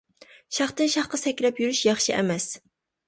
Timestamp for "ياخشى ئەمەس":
1.89-2.49